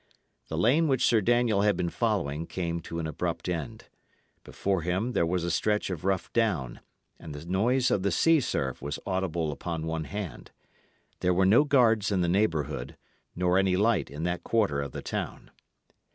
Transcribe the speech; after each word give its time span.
The 0.47 0.57
lane 0.57 0.87
which 0.87 1.05
Sir 1.05 1.21
Daniel 1.21 1.61
had 1.61 1.77
been 1.77 1.91
following 1.91 2.47
came 2.47 2.79
to 2.79 2.97
an 2.97 3.05
abrupt 3.05 3.47
end. 3.47 3.85
Before 4.43 4.81
him 4.81 5.11
there 5.11 5.27
was 5.27 5.43
a 5.43 5.51
stretch 5.51 5.91
of 5.91 6.03
rough 6.05 6.33
down, 6.33 6.79
and 7.19 7.35
the 7.35 7.45
noise 7.45 7.91
of 7.91 8.01
the 8.01 8.09
sea 8.11 8.39
surf 8.39 8.81
was 8.81 8.97
audible 9.05 9.51
upon 9.51 9.85
one 9.85 10.05
hand. 10.05 10.49
There 11.19 11.35
were 11.35 11.45
no 11.45 11.65
guards 11.65 12.11
in 12.11 12.21
the 12.21 12.27
neighbourhood, 12.27 12.97
nor 13.35 13.59
any 13.59 13.75
light 13.77 14.09
in 14.09 14.23
that 14.23 14.43
quarter 14.43 14.81
of 14.81 14.91
the 14.91 15.03
town. 15.03 15.51